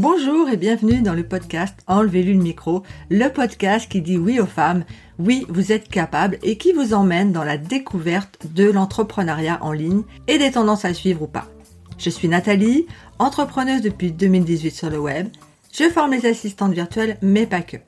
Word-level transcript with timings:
Bonjour 0.00 0.48
et 0.48 0.56
bienvenue 0.56 1.02
dans 1.02 1.12
le 1.12 1.26
podcast 1.26 1.76
Enlevez-lui 1.88 2.34
le 2.34 2.40
micro, 2.40 2.84
le 3.10 3.26
podcast 3.30 3.90
qui 3.90 4.00
dit 4.00 4.16
oui 4.16 4.38
aux 4.38 4.46
femmes, 4.46 4.84
oui 5.18 5.44
vous 5.48 5.72
êtes 5.72 5.88
capables 5.88 6.38
et 6.44 6.56
qui 6.56 6.72
vous 6.72 6.94
emmène 6.94 7.32
dans 7.32 7.42
la 7.42 7.58
découverte 7.58 8.46
de 8.54 8.70
l'entrepreneuriat 8.70 9.58
en 9.60 9.72
ligne 9.72 10.02
et 10.28 10.38
des 10.38 10.52
tendances 10.52 10.84
à 10.84 10.94
suivre 10.94 11.22
ou 11.22 11.26
pas. 11.26 11.48
Je 11.98 12.10
suis 12.10 12.28
Nathalie, 12.28 12.86
entrepreneuse 13.18 13.82
depuis 13.82 14.12
2018 14.12 14.70
sur 14.70 14.88
le 14.88 15.00
web. 15.00 15.26
Je 15.72 15.90
forme 15.90 16.12
les 16.12 16.26
assistantes 16.26 16.74
virtuelles 16.74 17.18
mais 17.20 17.46
pas 17.46 17.62
que. 17.62 17.78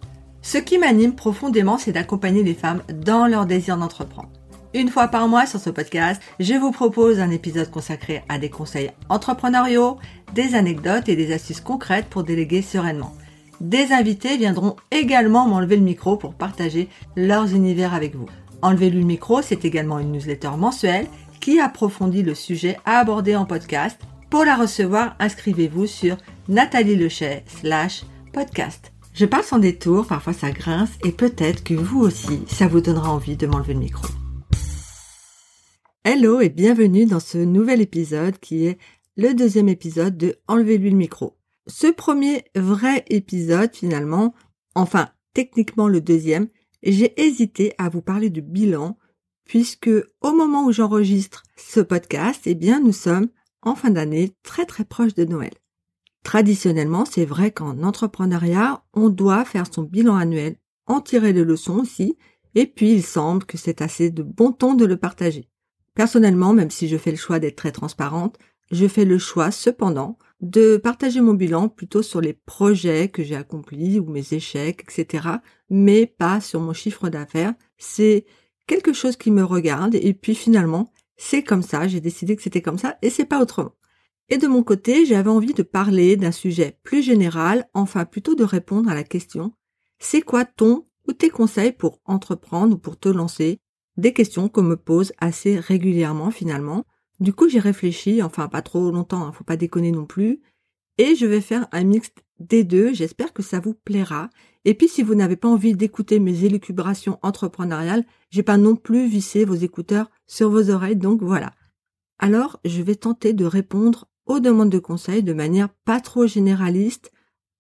Ce 0.43 0.59
qui 0.59 0.79
m'anime 0.79 1.15
profondément 1.15 1.79
c'est 1.79 1.93
d'accompagner 1.93 2.43
les 2.43 2.55
femmes 2.55 2.83
dans 2.93 3.29
leur 3.29 3.47
désir 3.47 3.77
d'entreprendre. 3.77 4.31
Une 4.73 4.89
fois 4.89 5.09
par 5.09 5.27
mois 5.27 5.47
sur 5.47 5.59
ce 5.59 5.69
podcast, 5.69 6.23
je 6.39 6.55
vous 6.55 6.71
propose 6.71 7.19
un 7.19 7.31
épisode 7.31 7.73
consacré 7.73 8.23
à 8.29 8.39
des 8.39 8.51
conseils 8.51 8.93
entrepreneuriaux, 9.09 9.99
des 10.33 10.55
anecdotes 10.55 11.09
et 11.09 11.17
des 11.17 11.33
astuces 11.33 11.61
concrètes 11.61 12.07
pour 12.07 12.23
déléguer 12.23 12.63
sereinement. 12.63 13.13
Des 13.61 13.91
invités 13.91 14.37
viendront 14.37 14.77
également 14.93 15.49
m'enlever 15.49 15.75
le 15.77 15.83
micro 15.83 16.17
pour 16.17 16.35
partager 16.35 16.89
leurs 17.17 17.53
univers 17.53 17.95
avec 17.95 18.15
vous. 18.15 18.29
Enlever 18.63 18.91
le 18.91 19.01
micro, 19.01 19.43
c'est 19.43 19.65
également 19.65 19.99
une 19.99 20.13
newsletter 20.13 20.53
mensuelle 20.57 21.09
qui 21.41 21.59
approfondit 21.59 22.23
le 22.23 22.37
sujet 22.37 22.79
à 22.85 22.99
aborder 22.99 23.35
en 23.35 23.47
podcast. 23.47 23.99
Pour 24.31 24.45
la 24.45 24.55
recevoir, 24.55 25.17
inscrivez-vous 25.19 25.89
sur 25.89 26.17
Nathalie 26.49 27.11
slash 27.47 28.05
podcast. 28.33 28.93
Je 29.15 29.27
passe 29.27 29.47
sans 29.47 29.59
détour, 29.59 30.07
parfois 30.07 30.33
ça 30.33 30.53
grince 30.53 30.91
et 31.05 31.11
peut-être 31.11 31.65
que 31.65 31.75
vous 31.75 32.01
aussi, 32.01 32.45
ça 32.47 32.69
vous 32.69 32.81
donnera 32.81 33.11
envie 33.11 33.37
de 33.37 33.49
m'enlever 33.49 33.75
le 33.75 33.81
micro. 33.81 34.07
Hello 36.03 36.41
et 36.41 36.49
bienvenue 36.49 37.05
dans 37.05 37.21
ce 37.21 37.37
nouvel 37.37 37.83
épisode 37.83 38.39
qui 38.39 38.65
est 38.65 38.79
le 39.19 39.35
deuxième 39.35 39.69
épisode 39.69 40.17
de 40.17 40.37
Enlevez-lui 40.49 40.89
le 40.89 40.97
micro. 40.97 41.37
Ce 41.67 41.89
premier 41.89 42.43
vrai 42.57 43.05
épisode 43.11 43.77
finalement, 43.77 44.35
enfin 44.75 45.11
techniquement 45.35 45.89
le 45.89 46.01
deuxième, 46.01 46.49
j'ai 46.83 47.21
hésité 47.21 47.75
à 47.77 47.91
vous 47.91 48.01
parler 48.01 48.31
du 48.31 48.41
bilan 48.41 48.97
puisque 49.45 49.91
au 50.23 50.33
moment 50.33 50.65
où 50.65 50.73
j'enregistre 50.73 51.43
ce 51.59 51.81
podcast, 51.81 52.41
eh 52.47 52.55
bien 52.55 52.81
nous 52.81 52.95
sommes 52.95 53.29
en 53.61 53.75
fin 53.75 53.91
d'année 53.91 54.33
très 54.43 54.65
très 54.65 54.87
proche 54.87 55.15
de 55.15 55.27
Noël. 55.27 55.53
Traditionnellement, 56.25 57.05
c'est 57.05 57.27
vrai 57.27 57.51
qu'en 57.51 57.83
entrepreneuriat, 57.83 58.83
on 58.95 59.11
doit 59.11 59.45
faire 59.45 59.67
son 59.71 59.83
bilan 59.83 60.17
annuel, 60.17 60.57
en 60.87 61.03
tirer 61.03 61.35
les 61.35 61.45
leçons 61.45 61.81
aussi, 61.81 62.17
et 62.55 62.65
puis 62.65 62.91
il 62.91 63.03
semble 63.03 63.45
que 63.45 63.59
c'est 63.59 63.83
assez 63.83 64.11
de 64.11 64.23
bon 64.23 64.53
ton 64.53 64.73
de 64.73 64.87
le 64.87 64.97
partager. 64.97 65.51
Personnellement, 65.95 66.53
même 66.53 66.71
si 66.71 66.89
je 66.89 66.97
fais 66.97 67.11
le 67.11 67.17
choix 67.17 67.39
d'être 67.39 67.57
très 67.57 67.73
transparente, 67.73 68.39
je 68.71 68.87
fais 68.87 69.05
le 69.05 69.19
choix 69.19 69.51
cependant 69.51 70.17
de 70.41 70.77
partager 70.77 71.21
mon 71.21 71.35
bilan 71.35 71.69
plutôt 71.69 72.03
sur 72.03 72.21
les 72.21 72.33
projets 72.33 73.09
que 73.09 73.23
j'ai 73.23 73.37
accomplis 73.37 73.99
ou 73.99 74.07
mes 74.07 74.33
échecs, 74.33 74.85
etc., 74.89 75.29
mais 75.69 76.07
pas 76.07 76.41
sur 76.41 76.61
mon 76.61 76.73
chiffre 76.73 77.09
d'affaires. 77.09 77.55
C'est 77.79 78.25
quelque 78.67 78.93
chose 78.93 79.17
qui 79.17 79.31
me 79.31 79.43
regarde 79.43 79.97
et 79.97 80.15
puis 80.15 80.35
finalement, 80.35 80.93
c'est 81.17 81.43
comme 81.43 81.63
ça, 81.63 81.89
j'ai 81.89 82.01
décidé 82.01 82.37
que 82.37 82.43
c'était 82.43 82.63
comme 82.63 82.79
ça 82.79 82.97
et 83.03 83.11
c'est 83.11 83.25
pas 83.25 83.43
autrement. 83.43 83.75
Et 84.29 84.39
de 84.39 84.47
mon 84.47 84.63
côté, 84.63 85.05
j'avais 85.05 85.31
envie 85.31 85.55
de 85.55 85.65
parler 85.65 86.17
d'un 86.17 86.31
sujet 86.31 86.79
plus 86.85 87.03
général, 87.03 87.69
enfin 87.75 88.05
plutôt 88.05 88.37
de 88.37 88.45
répondre 88.45 88.89
à 88.89 88.95
la 88.95 89.03
question 89.05 89.53
c'est 90.01 90.23
quoi 90.23 90.45
ton 90.45 90.87
ou 91.07 91.13
tes 91.13 91.31
conseils 91.31 91.73
pour 91.73 92.01
entreprendre 92.05 92.75
ou 92.75 92.79
pour 92.79 92.99
te 92.99 93.09
lancer 93.09 93.61
des 93.97 94.13
questions 94.13 94.49
qu'on 94.49 94.63
me 94.63 94.77
pose 94.77 95.13
assez 95.19 95.59
régulièrement 95.59 96.31
finalement. 96.31 96.85
Du 97.21 97.33
coup, 97.33 97.49
j'ai 97.49 97.59
réfléchi, 97.59 98.23
enfin 98.23 98.49
pas 98.49 98.63
trop 98.63 98.91
longtemps, 98.91 99.25
hein, 99.25 99.33
faut 99.33 99.45
pas 99.45 99.57
déconner 99.57 99.93
non 99.93 100.07
plus, 100.07 100.41
et 100.99 101.15
je 101.15 101.27
vais 101.27 101.41
faire 101.41 101.69
un 101.73 101.85
mix 101.85 102.11
des 102.39 102.65
deux. 102.65 102.95
J'espère 102.95 103.33
que 103.33 103.43
ça 103.43 103.61
vous 103.61 103.75
plaira. 103.75 104.31
Et 104.65 104.75
puis, 104.75 104.89
si 104.89 105.03
vous 105.03 105.15
n'avez 105.15 105.37
pas 105.37 105.49
envie 105.49 105.75
d'écouter 105.75 106.21
mes 106.21 106.45
élucubrations 106.45 107.19
entrepreneuriales, 107.23 108.05
j'ai 108.31 108.43
pas 108.43 108.59
non 108.59 108.77
plus 108.77 109.07
vissé 109.07 109.45
vos 109.45 109.55
écouteurs 109.55 110.11
sur 110.27 110.51
vos 110.51 110.71
oreilles, 110.71 110.97
donc 110.97 111.23
voilà. 111.23 111.53
Alors, 112.19 112.61
je 112.67 112.83
vais 112.83 112.97
tenter 112.97 113.33
de 113.33 113.47
répondre 113.47 114.09
aux 114.27 114.41
demandes 114.41 114.71
de 114.71 114.79
conseils 114.79 115.23
de 115.23 115.33
manière 115.33 115.71
pas 115.85 116.01
trop 116.01 116.27
généraliste, 116.27 117.11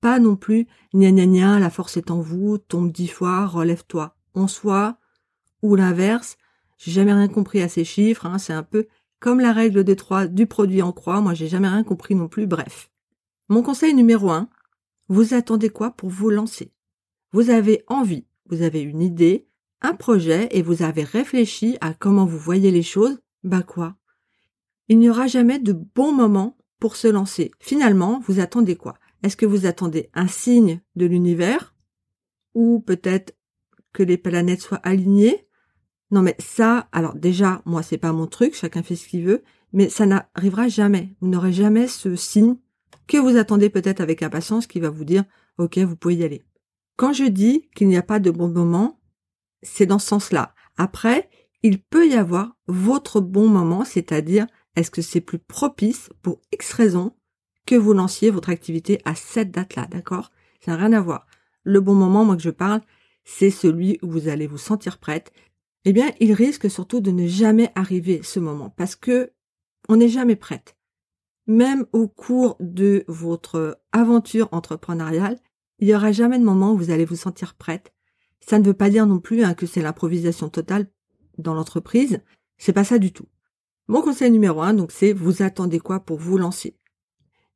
pas 0.01 0.19
non 0.19 0.37
plus 0.37 0.67
gna 0.95 1.11
gna 1.11 1.27
gna, 1.27 1.59
la 1.59 1.71
force 1.71 1.97
est 1.97 2.11
en 2.11 2.21
vous, 2.21 2.59
tombe 2.59 2.93
dix 2.93 3.09
fois, 3.09 3.47
relève-toi. 3.47 4.15
On 4.35 4.47
soit, 4.47 4.99
ou 5.62 5.76
l'inverse. 5.76 6.37
J'ai 6.78 6.93
jamais 6.93 7.12
rien 7.12 7.28
compris 7.28 7.60
à 7.60 7.69
ces 7.69 7.84
chiffres. 7.84 8.26
Hein. 8.26 8.38
C'est 8.38 8.53
un 8.53 8.62
peu 8.62 8.87
comme 9.19 9.41
la 9.41 9.53
règle 9.53 9.84
de 9.84 9.94
trois 9.94 10.26
du 10.26 10.47
produit 10.47 10.82
en 10.82 10.93
croix. 10.93 11.21
Moi, 11.21 11.34
j'ai 11.34 11.48
jamais 11.48 11.69
rien 11.69 11.84
compris 11.84 12.15
non 12.15 12.28
plus. 12.28 12.47
Bref. 12.47 12.91
Mon 13.48 13.62
conseil 13.62 13.94
numéro 13.94 14.31
un. 14.31 14.48
Vous 15.09 15.34
attendez 15.34 15.71
quoi 15.71 15.91
pour 15.91 16.09
vous 16.09 16.31
lancer? 16.31 16.72
Vous 17.32 17.50
avez 17.50 17.82
envie, 17.88 18.26
vous 18.47 18.62
avez 18.62 18.81
une 18.81 19.03
idée, 19.03 19.48
un 19.82 19.94
projet 19.94 20.48
et 20.53 20.62
vous 20.62 20.82
avez 20.82 21.04
réfléchi 21.04 21.77
à 21.81 21.94
comment 21.94 22.27
vous 22.27 22.38
voyez 22.38 22.71
les 22.71 22.82
choses. 22.82 23.19
Bah 23.42 23.62
quoi? 23.62 23.97
Il 24.88 24.98
n'y 24.98 25.10
aura 25.10 25.27
jamais 25.27 25.59
de 25.59 25.72
bon 25.72 26.12
moment 26.12 26.56
pour 26.78 26.97
se 26.97 27.09
lancer. 27.09 27.50
Finalement, 27.60 28.21
vous 28.27 28.41
attendez 28.41 28.77
quoi? 28.77 28.94
Est-ce 29.22 29.37
que 29.37 29.47
vous 29.47 29.66
attendez 29.66 30.10
un 30.15 30.27
signe 30.27 30.81
de 30.97 31.06
l'univers? 31.06 31.75
Ou 32.54 32.81
peut-être 32.81 33.37
que 33.92 34.03
les 34.03 34.16
planètes 34.16 34.62
soient 34.62 34.78
alignées? 34.78 35.47
Non 36.10 36.22
mais 36.22 36.37
ça, 36.38 36.88
alors 36.93 37.15
déjà, 37.15 37.62
moi 37.65 37.82
c'est 37.82 37.98
pas 37.98 38.12
mon 38.12 38.26
truc, 38.26 38.54
chacun 38.54 38.82
fait 38.82 38.97
ce 38.97 39.09
qu'il 39.09 39.25
veut, 39.25 39.43
mais 39.72 39.88
ça 39.88 40.06
n'arrivera 40.06 40.69
jamais. 40.69 41.15
Vous 41.21 41.28
n'aurez 41.28 41.53
jamais 41.53 41.87
ce 41.87 42.16
signe 42.16 42.56
que 43.06 43.16
vous 43.16 43.37
attendez 43.37 43.71
peut-être 43.71 44.00
avec 44.00 44.22
impatience 44.22 44.66
qui 44.66 44.81
va 44.81 44.91
vous 44.91 45.04
dire 45.04 45.25
OK, 45.59 45.78
vous 45.78 45.97
pouvez 45.97 46.16
y 46.16 46.25
aller. 46.25 46.43
Quand 46.97 47.12
je 47.12 47.25
dis 47.25 47.69
qu'il 47.75 47.88
n'y 47.88 47.97
a 47.97 48.03
pas 48.03 48.19
de 48.19 48.31
bon 48.31 48.48
moment, 48.48 49.00
c'est 49.62 49.87
dans 49.87 49.98
ce 49.98 50.09
sens-là. 50.09 50.54
Après, 50.76 51.28
il 51.62 51.78
peut 51.81 52.09
y 52.09 52.15
avoir 52.15 52.56
votre 52.66 53.21
bon 53.21 53.48
moment, 53.48 53.84
c'est-à-dire 53.84 54.47
est-ce 54.77 54.91
que 54.91 55.03
c'est 55.03 55.21
plus 55.21 55.38
propice 55.38 56.10
pour 56.22 56.41
X 56.53 56.72
raison 56.72 57.15
que 57.66 57.75
vous 57.75 57.92
lanciez 57.92 58.31
votre 58.31 58.50
activité 58.50 59.00
à 59.04 59.15
cette 59.15 59.50
date-là, 59.50 59.87
d'accord? 59.87 60.31
Ça 60.65 60.72
n'a 60.72 60.78
rien 60.78 60.92
à 60.92 61.00
voir. 61.00 61.27
Le 61.62 61.81
bon 61.81 61.94
moment, 61.94 62.25
moi 62.25 62.37
que 62.37 62.42
je 62.42 62.50
parle, 62.50 62.81
c'est 63.25 63.50
celui 63.50 63.98
où 64.03 64.10
vous 64.10 64.28
allez 64.28 64.47
vous 64.47 64.59
sentir 64.59 64.98
prête, 64.98 65.32
eh 65.85 65.93
bien, 65.93 66.11
il 66.21 66.33
risque 66.33 66.71
surtout 66.71 67.01
de 67.01 67.11
ne 67.11 67.27
jamais 67.27 67.73
arriver 67.75 68.21
ce 68.23 68.41
moment 68.41 68.71
parce 68.71 68.97
que 68.97 69.33
on 69.89 69.97
n'est 69.97 70.09
jamais 70.09 70.37
prête. 70.37 70.77
Même 71.47 71.87
au 71.93 72.07
cours 72.07 72.57
de 72.61 73.05
votre 73.09 73.81
aventure 73.93 74.49
entrepreneuriale, 74.53 75.39
il 75.79 75.87
n'y 75.87 75.95
aura 75.95 76.13
jamais 76.13 76.39
de 76.39 76.45
moment 76.45 76.73
où 76.73 76.77
vous 76.77 76.91
allez 76.91 77.07
vous 77.07 77.17
sentir 77.17 77.55
prête. 77.55 77.93
Ça 78.41 78.59
ne 78.59 78.65
veut 78.65 78.75
pas 78.75 78.91
dire 78.91 79.07
non 79.07 79.19
plus 79.19 79.43
hein, 79.43 79.55
que 79.55 79.67
c'est 79.67 79.83
l'improvisation 79.83 80.49
totale 80.49 80.91
dans 81.39 81.55
l'entreprise. 81.55 82.21
C'est 82.59 82.73
pas 82.73 82.85
ça 82.85 82.99
du 82.99 83.13
tout. 83.13 83.27
Mon 83.89 84.03
conseil 84.03 84.31
numéro 84.31 84.61
un, 84.61 84.75
donc, 84.75 84.93
c'est 84.93 85.13
vous 85.13 85.43
attendez 85.43 85.81
quoi 85.81 86.01
pour 86.01 86.19
vous 86.19 86.39
lancer? 86.39 86.77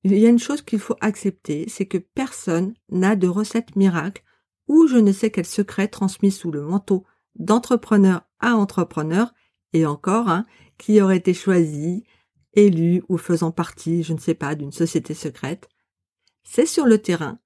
Il 0.03 0.19
y 0.19 0.27
a 0.27 0.31
une 0.31 0.39
chose 0.39 0.63
qu'il 0.63 0.81
faut 0.81 0.97
accepter, 1.01 1.67
c'est 1.69 1.87
que 1.87 1.99
personne 1.99 2.75
n'a 2.91 3.17
de 3.17 3.29
recette 3.29 3.77
miracle 3.77 4.23
ou 4.67 4.87
je 4.87 4.97
ne 4.97 5.13
sais 5.13 5.31
quel 5.31 5.47
secret 5.47 5.89
transmis 5.89 6.33
sous 6.33 6.51
le 6.51 6.63
manteau 6.63 7.05
d'entrepreneur 7.37 8.23
à 8.41 8.55
entrepreneur, 8.55 9.33
et 9.73 9.87
encore, 9.87 10.29
hein, 10.29 10.45
qui 10.79 11.01
aurait 11.01 11.17
été 11.17 11.35
choisi, 11.35 12.05
élu 12.55 13.03
ou 13.09 13.19
faisant 13.19 13.51
partie, 13.51 14.03
je 14.03 14.13
ne 14.13 14.19
sais 14.19 14.35
pas, 14.35 14.55
d'une 14.55 14.73
société 14.73 15.15
secrète. 15.15 15.69
C'est 16.43 16.67
sur 16.67 16.87
le 16.87 16.99
terrain, 16.99 17.39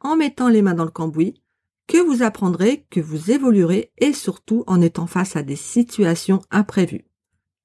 en 0.00 0.16
mettant 0.16 0.48
les 0.48 0.62
mains 0.62 0.74
dans 0.74 0.84
le 0.84 0.90
cambouis, 0.90 1.42
que 1.86 1.98
vous 1.98 2.22
apprendrez, 2.22 2.86
que 2.90 3.00
vous 3.00 3.30
évoluerez 3.30 3.92
et 3.98 4.12
surtout 4.12 4.64
en 4.66 4.80
étant 4.80 5.06
face 5.06 5.36
à 5.36 5.42
des 5.42 5.56
situations 5.56 6.42
imprévues. 6.50 7.06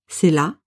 C'est 0.08 0.30
là 0.32 0.58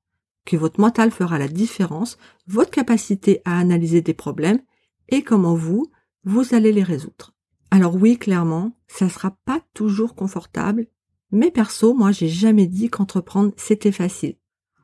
que 0.44 0.56
votre 0.56 0.80
mental 0.80 1.10
fera 1.10 1.38
la 1.38 1.48
différence, 1.48 2.18
votre 2.46 2.70
capacité 2.70 3.40
à 3.44 3.58
analyser 3.58 4.02
des 4.02 4.14
problèmes 4.14 4.60
et 5.08 5.22
comment 5.22 5.54
vous, 5.54 5.90
vous 6.24 6.54
allez 6.54 6.72
les 6.72 6.82
résoudre. 6.82 7.33
Alors 7.74 7.96
oui, 7.96 8.18
clairement, 8.18 8.70
ça 8.86 9.08
sera 9.08 9.32
pas 9.32 9.60
toujours 9.74 10.14
confortable, 10.14 10.86
mais 11.32 11.50
perso, 11.50 11.92
moi, 11.92 12.12
j'ai 12.12 12.28
jamais 12.28 12.68
dit 12.68 12.88
qu'entreprendre 12.88 13.50
c'était 13.56 13.90
facile. 13.90 14.36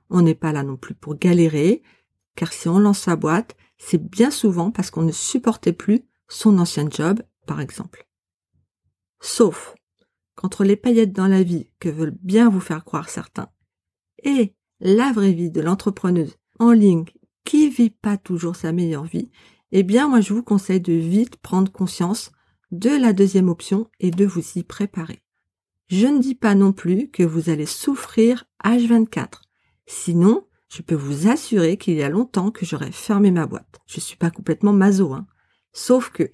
On 0.09 0.23
n'est 0.23 0.35
pas 0.35 0.51
là 0.51 0.65
non 0.65 0.77
plus 0.77 0.97
pour 0.97 1.15
galérer, 1.15 1.85
car 2.35 2.53
si 2.53 2.69
on 2.69 2.81
lance 2.81 2.99
sa 2.99 3.15
boîte, 3.15 3.57
c'est 3.79 4.03
bien 4.03 4.33
souvent 4.33 4.73
parce 4.73 4.91
qu'on 4.91 5.05
ne 5.05 5.13
supportait 5.13 5.73
plus 5.73 6.01
son 6.27 6.59
ancien 6.59 6.91
job, 6.91 7.23
par 7.47 7.61
exemple. 7.61 8.09
Sauf 9.21 9.77
qu'entre 10.35 10.65
les 10.65 10.75
paillettes 10.75 11.13
dans 11.13 11.29
la 11.29 11.45
vie 11.45 11.71
que 11.79 11.89
veulent 11.89 12.19
bien 12.23 12.51
vous 12.51 12.59
faire 12.59 12.85
croire 12.85 13.09
certains 13.09 13.51
et 14.25 14.57
la 14.81 15.13
vraie 15.13 15.33
vie 15.33 15.53
de 15.53 15.61
l'entrepreneuse 15.61 16.39
en 16.59 16.73
ligne 16.73 17.05
qui 17.45 17.71
vit 17.71 17.91
pas 17.91 18.17
toujours 18.17 18.57
sa 18.57 18.73
meilleure 18.73 19.05
vie, 19.05 19.31
eh 19.71 19.85
bien, 19.85 20.09
moi, 20.09 20.21
je 20.21 20.35
vous 20.35 20.43
conseille 20.43 20.81
de 20.81 20.93
vite 20.93 21.37
prendre 21.37 21.71
conscience 21.71 22.33
de 22.71 22.91
la 22.91 23.13
deuxième 23.13 23.49
option 23.49 23.89
et 23.99 24.11
de 24.11 24.25
vous 24.25 24.43
y 24.57 24.63
préparer. 24.63 25.21
Je 25.89 26.07
ne 26.07 26.21
dis 26.21 26.35
pas 26.35 26.55
non 26.55 26.73
plus 26.73 27.09
que 27.11 27.23
vous 27.23 27.51
allez 27.51 27.67
souffrir 27.67 28.45
H24. 28.65 29.43
Sinon, 29.87 30.47
je 30.69 30.83
peux 30.83 30.95
vous 30.95 31.29
assurer 31.29 31.77
qu'il 31.77 31.95
y 31.95 32.03
a 32.03 32.09
longtemps 32.09 32.53
que 32.53 32.65
j'aurais 32.65 32.93
fermé 32.93 33.33
ma 33.33 33.47
boîte. 33.47 33.81
Je 33.87 33.99
suis 33.99 34.17
pas 34.17 34.31
complètement 34.31 34.73
maso, 34.73 35.13
hein. 35.13 35.27
Sauf 35.73 36.11
que 36.11 36.31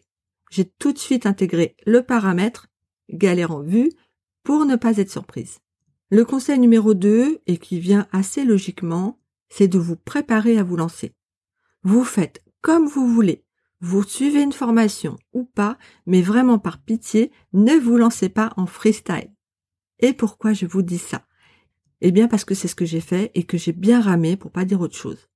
j'ai 0.51 0.67
tout 0.67 0.93
de 0.93 0.99
suite 0.99 1.27
intégré 1.27 1.75
le 1.87 2.03
paramètre 2.03 2.69
galère 3.11 3.51
en 3.51 3.63
vue 3.63 3.91
pour 4.43 4.67
ne 4.67 4.77
pas 4.77 4.99
être 4.99 5.11
surprise. 5.11 5.59
Le 6.11 6.25
conseil 6.25 6.59
numéro 6.59 6.95
2, 6.95 7.41
et 7.47 7.59
qui 7.59 7.81
vient 7.81 8.07
assez 8.13 8.45
logiquement, 8.45 9.19
c'est 9.49 9.69
de 9.69 9.79
vous 9.79 9.97
préparer 9.97 10.59
à 10.59 10.63
vous 10.63 10.77
lancer. 10.77 11.15
Vous 11.83 12.05
faites 12.05 12.45
comme 12.61 12.87
vous 12.87 13.09
voulez. 13.09 13.46
Vous 13.81 14.03
suivez 14.03 14.43
une 14.43 14.53
formation 14.53 15.17
ou 15.33 15.45
pas, 15.45 15.77
mais 16.07 16.23
vraiment 16.23 16.59
par 16.59 16.79
pitié, 16.81 17.31
ne 17.53 17.75
vous 17.75 17.97
lancez 17.97 18.29
pas 18.29 18.53
en 18.57 18.67
freestyle. 18.67 19.33
Et 20.01 20.13
pourquoi 20.13 20.53
je 20.53 20.67
vous 20.67 20.83
dis 20.83 20.99
ça? 20.99 21.27
Eh 22.01 22.11
bien 22.11 22.29
parce 22.29 22.45
que 22.45 22.55
c'est 22.55 22.69
ce 22.69 22.75
que 22.75 22.85
j'ai 22.85 23.01
fait 23.01 23.31
et 23.35 23.45
que 23.45 23.59
j'ai 23.59 23.73
bien 23.73 24.01
ramé 24.01 24.37
pour 24.37 24.51
pas 24.51 24.65
dire 24.65 24.81
autre 24.81 24.97
chose. 24.97 25.29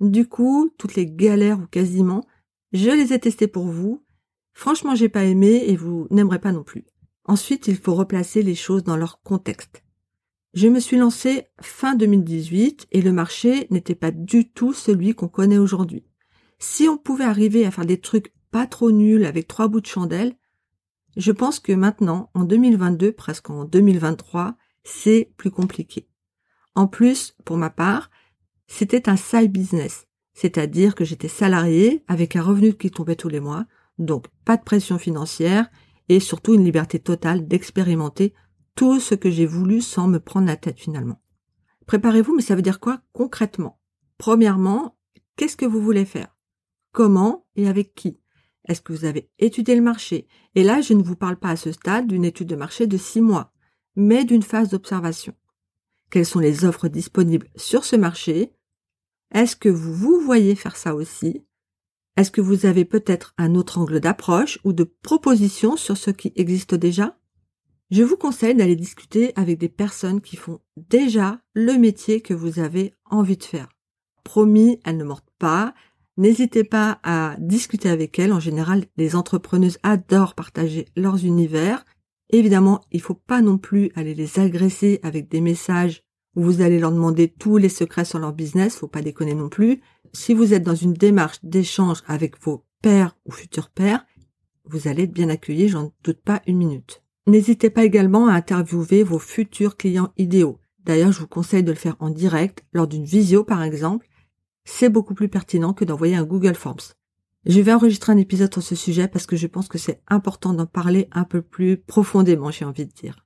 Du 0.00 0.28
coup, 0.28 0.70
toutes 0.78 0.94
les 0.94 1.06
galères 1.06 1.58
ou 1.58 1.66
quasiment, 1.66 2.24
je 2.72 2.90
les 2.90 3.12
ai 3.12 3.18
testées 3.18 3.48
pour 3.48 3.66
vous. 3.66 4.04
Franchement, 4.52 4.94
j'ai 4.94 5.08
pas 5.08 5.24
aimé 5.24 5.64
et 5.66 5.76
vous 5.76 6.06
n'aimerez 6.10 6.40
pas 6.40 6.52
non 6.52 6.64
plus. 6.64 6.84
Ensuite, 7.24 7.66
il 7.68 7.76
faut 7.76 7.94
replacer 7.94 8.42
les 8.42 8.54
choses 8.54 8.84
dans 8.84 8.96
leur 8.96 9.22
contexte. 9.22 9.82
Je 10.54 10.68
me 10.68 10.80
suis 10.80 10.96
lancé 10.96 11.46
fin 11.60 11.94
2018 11.94 12.88
et 12.90 13.02
le 13.02 13.12
marché 13.12 13.66
n'était 13.70 13.94
pas 13.94 14.10
du 14.10 14.50
tout 14.50 14.72
celui 14.72 15.14
qu'on 15.14 15.28
connaît 15.28 15.58
aujourd'hui. 15.58 16.07
Si 16.58 16.88
on 16.88 16.96
pouvait 16.96 17.24
arriver 17.24 17.64
à 17.64 17.70
faire 17.70 17.86
des 17.86 18.00
trucs 18.00 18.32
pas 18.50 18.66
trop 18.66 18.90
nuls 18.90 19.24
avec 19.24 19.46
trois 19.46 19.68
bouts 19.68 19.80
de 19.80 19.86
chandelle, 19.86 20.36
je 21.16 21.32
pense 21.32 21.60
que 21.60 21.72
maintenant, 21.72 22.30
en 22.34 22.44
2022, 22.44 23.12
presque 23.12 23.50
en 23.50 23.64
2023, 23.64 24.56
c'est 24.84 25.32
plus 25.36 25.50
compliqué. 25.50 26.08
En 26.74 26.86
plus, 26.86 27.34
pour 27.44 27.56
ma 27.56 27.70
part, 27.70 28.10
c'était 28.66 29.08
un 29.08 29.16
side 29.16 29.50
business, 29.50 30.06
c'est-à-dire 30.34 30.94
que 30.94 31.04
j'étais 31.04 31.28
salarié 31.28 32.04
avec 32.06 32.36
un 32.36 32.42
revenu 32.42 32.74
qui 32.74 32.90
tombait 32.90 33.16
tous 33.16 33.28
les 33.28 33.40
mois, 33.40 33.66
donc 33.98 34.26
pas 34.44 34.56
de 34.56 34.62
pression 34.62 34.98
financière 34.98 35.68
et 36.08 36.20
surtout 36.20 36.54
une 36.54 36.64
liberté 36.64 36.98
totale 36.98 37.46
d'expérimenter 37.46 38.34
tout 38.74 39.00
ce 39.00 39.14
que 39.14 39.30
j'ai 39.30 39.46
voulu 39.46 39.80
sans 39.80 40.06
me 40.06 40.20
prendre 40.20 40.46
la 40.46 40.56
tête 40.56 40.78
finalement. 40.78 41.20
Préparez-vous, 41.86 42.36
mais 42.36 42.42
ça 42.42 42.54
veut 42.54 42.62
dire 42.62 42.80
quoi 42.80 43.00
concrètement? 43.12 43.80
Premièrement, 44.18 44.96
qu'est-ce 45.36 45.56
que 45.56 45.66
vous 45.66 45.82
voulez 45.82 46.04
faire? 46.04 46.37
Comment 46.92 47.46
et 47.56 47.68
avec 47.68 47.94
qui. 47.94 48.20
Est-ce 48.66 48.82
que 48.82 48.92
vous 48.92 49.04
avez 49.04 49.30
étudié 49.38 49.74
le 49.74 49.82
marché? 49.82 50.26
Et 50.54 50.62
là, 50.62 50.80
je 50.80 50.92
ne 50.92 51.02
vous 51.02 51.16
parle 51.16 51.36
pas 51.36 51.50
à 51.50 51.56
ce 51.56 51.72
stade 51.72 52.06
d'une 52.06 52.24
étude 52.24 52.48
de 52.48 52.56
marché 52.56 52.86
de 52.86 52.96
six 52.96 53.20
mois, 53.20 53.52
mais 53.96 54.24
d'une 54.24 54.42
phase 54.42 54.68
d'observation. 54.70 55.34
Quelles 56.10 56.26
sont 56.26 56.38
les 56.38 56.64
offres 56.64 56.88
disponibles 56.88 57.48
sur 57.56 57.84
ce 57.84 57.96
marché? 57.96 58.52
Est-ce 59.32 59.56
que 59.56 59.68
vous 59.68 59.94
vous 59.94 60.20
voyez 60.20 60.54
faire 60.54 60.76
ça 60.76 60.94
aussi? 60.94 61.44
Est-ce 62.16 62.30
que 62.30 62.40
vous 62.40 62.66
avez 62.66 62.84
peut-être 62.84 63.34
un 63.38 63.54
autre 63.54 63.78
angle 63.78 64.00
d'approche 64.00 64.58
ou 64.64 64.72
de 64.72 64.84
proposition 64.84 65.76
sur 65.76 65.96
ce 65.96 66.10
qui 66.10 66.32
existe 66.34 66.74
déjà? 66.74 67.18
Je 67.90 68.02
vous 68.02 68.16
conseille 68.16 68.54
d'aller 68.54 68.76
discuter 68.76 69.32
avec 69.36 69.58
des 69.58 69.68
personnes 69.68 70.20
qui 70.20 70.36
font 70.36 70.60
déjà 70.76 71.40
le 71.54 71.74
métier 71.78 72.20
que 72.20 72.34
vous 72.34 72.58
avez 72.58 72.94
envie 73.06 73.36
de 73.36 73.44
faire. 73.44 73.68
Promis, 74.24 74.80
elles 74.84 74.98
ne 74.98 75.04
mordent 75.04 75.22
pas, 75.38 75.74
N'hésitez 76.18 76.64
pas 76.64 76.98
à 77.04 77.36
discuter 77.38 77.88
avec 77.88 78.18
elles. 78.18 78.32
En 78.32 78.40
général, 78.40 78.86
les 78.96 79.14
entrepreneuses 79.14 79.78
adorent 79.84 80.34
partager 80.34 80.86
leurs 80.96 81.24
univers. 81.24 81.84
Évidemment, 82.30 82.80
il 82.90 82.96
ne 82.96 83.02
faut 83.02 83.14
pas 83.14 83.40
non 83.40 83.56
plus 83.56 83.92
aller 83.94 84.14
les 84.14 84.40
agresser 84.40 84.98
avec 85.04 85.28
des 85.30 85.40
messages 85.40 86.02
où 86.34 86.42
vous 86.42 86.60
allez 86.60 86.80
leur 86.80 86.90
demander 86.90 87.28
tous 87.28 87.56
les 87.56 87.68
secrets 87.68 88.04
sur 88.04 88.18
leur 88.18 88.32
business. 88.32 88.74
Faut 88.74 88.88
pas 88.88 89.00
déconner 89.00 89.34
non 89.34 89.48
plus. 89.48 89.80
Si 90.12 90.34
vous 90.34 90.54
êtes 90.54 90.64
dans 90.64 90.74
une 90.74 90.92
démarche 90.92 91.38
d'échange 91.44 92.02
avec 92.08 92.42
vos 92.42 92.64
pères 92.82 93.16
ou 93.24 93.30
futurs 93.30 93.70
pères, 93.70 94.04
vous 94.64 94.88
allez 94.88 95.04
être 95.04 95.12
bien 95.12 95.28
accueillis, 95.28 95.68
j'en 95.68 95.92
doute 96.02 96.20
pas 96.20 96.42
une 96.48 96.58
minute. 96.58 97.04
N'hésitez 97.28 97.70
pas 97.70 97.84
également 97.84 98.26
à 98.26 98.32
interviewer 98.32 99.04
vos 99.04 99.20
futurs 99.20 99.76
clients 99.76 100.12
idéaux. 100.16 100.58
D'ailleurs, 100.84 101.12
je 101.12 101.20
vous 101.20 101.28
conseille 101.28 101.62
de 101.62 101.70
le 101.70 101.78
faire 101.78 101.96
en 102.00 102.10
direct, 102.10 102.64
lors 102.72 102.88
d'une 102.88 103.04
visio 103.04 103.44
par 103.44 103.62
exemple, 103.62 104.08
c'est 104.68 104.90
beaucoup 104.90 105.14
plus 105.14 105.28
pertinent 105.28 105.72
que 105.72 105.84
d'envoyer 105.84 106.14
un 106.14 106.24
Google 106.24 106.54
Forms. 106.54 106.94
Je 107.46 107.60
vais 107.60 107.72
enregistrer 107.72 108.12
un 108.12 108.18
épisode 108.18 108.52
sur 108.52 108.62
ce 108.62 108.74
sujet 108.74 109.08
parce 109.08 109.26
que 109.26 109.34
je 109.34 109.46
pense 109.46 109.66
que 109.66 109.78
c'est 109.78 110.02
important 110.08 110.52
d'en 110.52 110.66
parler 110.66 111.08
un 111.10 111.24
peu 111.24 111.40
plus 111.40 111.78
profondément, 111.78 112.50
j'ai 112.50 112.66
envie 112.66 112.84
de 112.84 112.92
dire. 112.92 113.24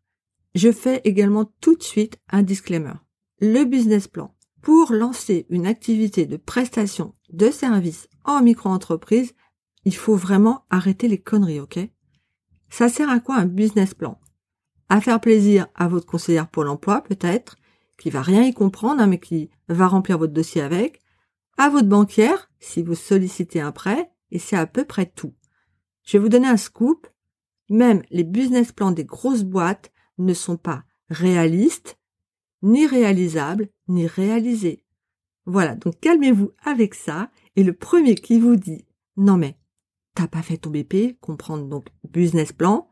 Je 0.54 0.70
fais 0.70 1.00
également 1.04 1.52
tout 1.60 1.74
de 1.74 1.82
suite 1.82 2.18
un 2.30 2.42
disclaimer. 2.42 2.94
Le 3.40 3.64
business 3.64 4.06
plan 4.06 4.34
pour 4.60 4.92
lancer 4.92 5.46
une 5.50 5.66
activité 5.66 6.26
de 6.26 6.36
prestation 6.36 7.14
de 7.32 7.50
service 7.50 8.08
en 8.24 8.40
micro-entreprise, 8.40 9.32
il 9.84 9.96
faut 9.96 10.14
vraiment 10.14 10.64
arrêter 10.70 11.08
les 11.08 11.18
conneries, 11.18 11.60
ok? 11.60 11.80
Ça 12.70 12.88
sert 12.88 13.10
à 13.10 13.18
quoi 13.18 13.34
un 13.34 13.46
business 13.46 13.94
plan? 13.94 14.20
À 14.88 15.00
faire 15.00 15.20
plaisir 15.20 15.66
à 15.74 15.88
votre 15.88 16.06
conseillère 16.06 16.48
pour 16.48 16.62
l'emploi, 16.62 17.02
peut-être, 17.02 17.56
qui 17.98 18.10
va 18.10 18.22
rien 18.22 18.44
y 18.44 18.54
comprendre, 18.54 19.02
hein, 19.02 19.08
mais 19.08 19.18
qui 19.18 19.50
va 19.68 19.88
remplir 19.88 20.18
votre 20.18 20.32
dossier 20.32 20.62
avec, 20.62 21.01
à 21.62 21.68
votre 21.68 21.88
banquière 21.88 22.50
si 22.58 22.82
vous 22.82 22.96
sollicitez 22.96 23.60
un 23.60 23.70
prêt, 23.70 24.10
et 24.32 24.40
c'est 24.40 24.56
à 24.56 24.66
peu 24.66 24.84
près 24.84 25.06
tout. 25.06 25.32
Je 26.02 26.16
vais 26.16 26.18
vous 26.18 26.28
donner 26.28 26.48
un 26.48 26.56
scoop. 26.56 27.06
Même 27.70 28.02
les 28.10 28.24
business 28.24 28.72
plans 28.72 28.90
des 28.90 29.04
grosses 29.04 29.44
boîtes 29.44 29.92
ne 30.18 30.34
sont 30.34 30.56
pas 30.56 30.82
réalistes, 31.08 32.00
ni 32.62 32.84
réalisables, 32.84 33.68
ni 33.86 34.08
réalisés. 34.08 34.84
Voilà, 35.46 35.76
donc 35.76 36.00
calmez-vous 36.00 36.50
avec 36.64 36.96
ça. 36.96 37.30
Et 37.54 37.62
le 37.62 37.74
premier 37.74 38.16
qui 38.16 38.40
vous 38.40 38.56
dit 38.56 38.84
non 39.16 39.36
mais 39.36 39.56
t'as 40.16 40.26
pas 40.26 40.42
fait 40.42 40.56
ton 40.56 40.70
BP, 40.70 41.20
comprendre 41.20 41.68
donc 41.68 41.86
business 42.10 42.52
plan, 42.52 42.88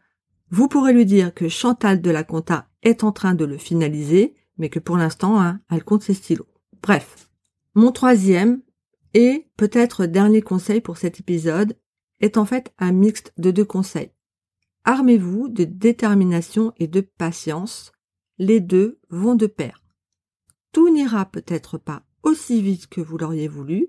vous 0.50 0.68
pourrez 0.68 0.92
lui 0.92 1.06
dire 1.06 1.34
que 1.34 1.48
Chantal 1.48 2.00
de 2.00 2.10
la 2.10 2.22
Compta 2.22 2.68
est 2.84 3.02
en 3.02 3.10
train 3.10 3.34
de 3.34 3.44
le 3.44 3.58
finaliser, 3.58 4.36
mais 4.58 4.68
que 4.68 4.78
pour 4.78 4.96
l'instant, 4.96 5.40
hein, 5.40 5.60
elle 5.70 5.82
compte 5.82 6.04
ses 6.04 6.14
stylos. 6.14 6.46
Bref, 6.82 7.29
mon 7.74 7.92
troisième 7.92 8.62
et 9.14 9.48
peut-être 9.56 10.06
dernier 10.06 10.42
conseil 10.42 10.80
pour 10.80 10.96
cet 10.96 11.20
épisode 11.20 11.76
est 12.20 12.36
en 12.36 12.44
fait 12.44 12.72
un 12.78 12.92
mixte 12.92 13.32
de 13.38 13.50
deux 13.50 13.64
conseils. 13.64 14.12
Armez-vous 14.84 15.48
de 15.48 15.64
détermination 15.64 16.72
et 16.78 16.86
de 16.86 17.00
patience. 17.00 17.92
Les 18.38 18.60
deux 18.60 18.98
vont 19.10 19.34
de 19.34 19.46
pair. 19.46 19.84
Tout 20.72 20.88
n'ira 20.88 21.26
peut-être 21.26 21.78
pas 21.78 22.04
aussi 22.22 22.62
vite 22.62 22.86
que 22.86 23.00
vous 23.00 23.18
l'auriez 23.18 23.48
voulu. 23.48 23.88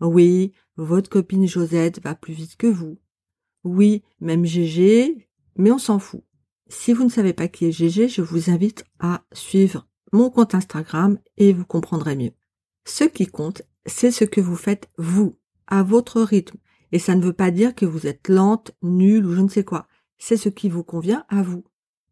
Oui, 0.00 0.52
votre 0.76 1.10
copine 1.10 1.46
Josette 1.46 2.02
va 2.02 2.14
plus 2.14 2.32
vite 2.32 2.56
que 2.56 2.66
vous. 2.66 2.98
Oui, 3.64 4.02
même 4.20 4.46
Gégé, 4.46 5.28
mais 5.56 5.70
on 5.70 5.78
s'en 5.78 5.98
fout. 5.98 6.22
Si 6.68 6.92
vous 6.92 7.04
ne 7.04 7.10
savez 7.10 7.34
pas 7.34 7.48
qui 7.48 7.66
est 7.66 7.72
Gégé, 7.72 8.08
je 8.08 8.22
vous 8.22 8.50
invite 8.50 8.84
à 8.98 9.24
suivre 9.32 9.86
mon 10.12 10.30
compte 10.30 10.54
Instagram 10.54 11.18
et 11.36 11.52
vous 11.52 11.66
comprendrez 11.66 12.16
mieux. 12.16 12.32
Ce 12.84 13.04
qui 13.04 13.26
compte, 13.26 13.62
c'est 13.86 14.10
ce 14.10 14.24
que 14.24 14.40
vous 14.40 14.56
faites 14.56 14.88
vous, 14.98 15.38
à 15.66 15.82
votre 15.82 16.20
rythme. 16.20 16.58
Et 16.92 16.98
ça 16.98 17.14
ne 17.14 17.22
veut 17.22 17.32
pas 17.32 17.50
dire 17.50 17.74
que 17.74 17.86
vous 17.86 18.06
êtes 18.06 18.28
lente, 18.28 18.72
nulle 18.82 19.26
ou 19.26 19.34
je 19.34 19.40
ne 19.40 19.48
sais 19.48 19.64
quoi. 19.64 19.86
C'est 20.18 20.36
ce 20.36 20.48
qui 20.48 20.68
vous 20.68 20.84
convient 20.84 21.24
à 21.28 21.42
vous. 21.42 21.64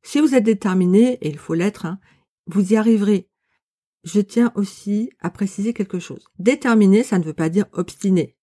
Si 0.02 0.20
vous 0.20 0.34
êtes 0.34 0.44
déterminé, 0.44 1.18
et 1.20 1.28
il 1.28 1.38
faut 1.38 1.54
l'être, 1.54 1.86
hein, 1.86 1.98
vous 2.46 2.72
y 2.72 2.76
arriverez. 2.76 3.28
Je 4.04 4.20
tiens 4.20 4.52
aussi 4.54 5.10
à 5.20 5.30
préciser 5.30 5.74
quelque 5.74 5.98
chose. 5.98 6.24
Déterminé, 6.38 7.02
ça 7.02 7.18
ne 7.18 7.24
veut 7.24 7.34
pas 7.34 7.48
dire 7.48 7.66
obstiné. 7.72 8.36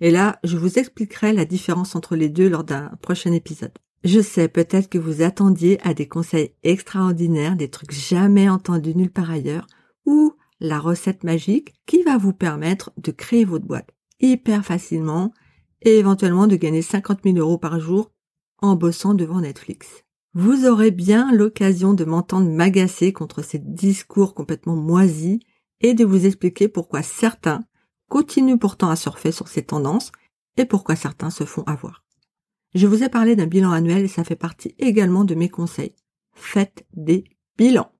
Et 0.00 0.10
là, 0.10 0.40
je 0.42 0.56
vous 0.56 0.78
expliquerai 0.78 1.32
la 1.32 1.44
différence 1.44 1.94
entre 1.94 2.16
les 2.16 2.30
deux 2.30 2.48
lors 2.48 2.64
d'un 2.64 2.88
prochain 3.02 3.32
épisode. 3.32 3.76
Je 4.02 4.20
sais 4.20 4.48
peut-être 4.48 4.88
que 4.88 4.98
vous 4.98 5.20
attendiez 5.20 5.78
à 5.86 5.92
des 5.92 6.08
conseils 6.08 6.54
extraordinaires, 6.62 7.54
des 7.54 7.68
trucs 7.68 7.92
jamais 7.92 8.48
entendus 8.48 8.96
nulle 8.96 9.12
part 9.12 9.30
ailleurs, 9.30 9.66
ou 10.06 10.32
la 10.60 10.78
recette 10.78 11.24
magique 11.24 11.74
qui 11.86 12.02
va 12.02 12.18
vous 12.18 12.32
permettre 12.32 12.92
de 12.96 13.10
créer 13.10 13.44
votre 13.44 13.66
boîte 13.66 13.90
hyper 14.20 14.64
facilement 14.64 15.32
et 15.82 15.98
éventuellement 15.98 16.46
de 16.46 16.56
gagner 16.56 16.82
50 16.82 17.20
000 17.24 17.36
euros 17.38 17.58
par 17.58 17.80
jour 17.80 18.12
en 18.58 18.76
bossant 18.76 19.14
devant 19.14 19.40
Netflix. 19.40 20.04
Vous 20.34 20.66
aurez 20.66 20.90
bien 20.90 21.32
l'occasion 21.32 21.94
de 21.94 22.04
m'entendre 22.04 22.50
m'agacer 22.50 23.12
contre 23.12 23.42
ces 23.42 23.58
discours 23.58 24.34
complètement 24.34 24.76
moisis 24.76 25.40
et 25.80 25.94
de 25.94 26.04
vous 26.04 26.26
expliquer 26.26 26.68
pourquoi 26.68 27.02
certains 27.02 27.64
continuent 28.08 28.58
pourtant 28.58 28.90
à 28.90 28.96
surfer 28.96 29.32
sur 29.32 29.48
ces 29.48 29.64
tendances 29.64 30.12
et 30.56 30.66
pourquoi 30.66 30.94
certains 30.94 31.30
se 31.30 31.44
font 31.44 31.62
avoir. 31.62 32.04
Je 32.74 32.86
vous 32.86 33.02
ai 33.02 33.08
parlé 33.08 33.34
d'un 33.34 33.46
bilan 33.46 33.72
annuel 33.72 34.04
et 34.04 34.08
ça 34.08 34.22
fait 34.22 34.36
partie 34.36 34.74
également 34.78 35.24
de 35.24 35.34
mes 35.34 35.48
conseils. 35.48 35.94
Faites 36.34 36.86
des 36.94 37.24
bilans. 37.56 37.90